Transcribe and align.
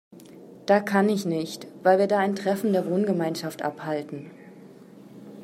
Da 0.65 0.79
kann 0.79 1.09
ich 1.09 1.27
nicht, 1.27 1.67
weil 1.83 1.99
wir 1.99 2.07
da 2.07 2.17
ein 2.17 2.35
Treffen 2.35 2.73
der 2.73 2.87
Wohngemeinschaft 2.87 3.61
abhalten. 3.61 4.31